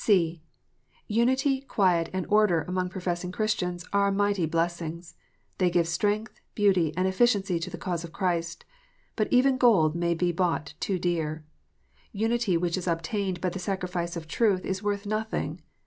[0.03, 0.41] (c)
[1.07, 5.13] Unity, quiet, and wder among professing Christians are mighty blessings.
[5.59, 8.65] They give strength, beauty, and efficiency to the cause of Christ.
[9.15, 11.45] But even gold may be bought too dear.
[12.13, 15.61] Unity which is obtained by the sacrifice of truth is worth nothing.